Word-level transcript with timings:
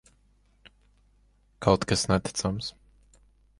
Kaut 1.65 1.85
kas 1.93 2.07
neticams. 2.13 2.73